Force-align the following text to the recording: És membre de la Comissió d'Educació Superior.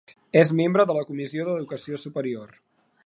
És 0.39 0.51
membre 0.59 0.85
de 0.91 0.95
la 0.99 1.03
Comissió 1.09 1.45
d'Educació 1.49 2.01
Superior. 2.07 2.57